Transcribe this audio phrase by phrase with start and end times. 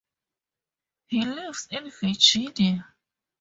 [1.09, 2.91] He lives in Virginia.